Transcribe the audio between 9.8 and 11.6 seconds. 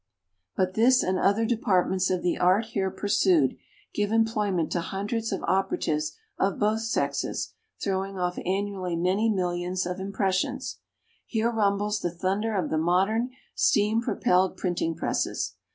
of impressions. Here